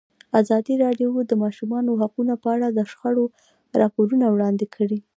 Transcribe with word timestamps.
ازادي 0.41 0.73
راډیو 0.83 1.09
د 1.17 1.19
د 1.31 1.33
ماشومانو 1.43 1.99
حقونه 2.01 2.33
په 2.43 2.47
اړه 2.55 2.67
د 2.71 2.79
شخړو 2.91 3.25
راپورونه 3.81 4.25
وړاندې 4.29 4.65
کړي. 4.75 4.99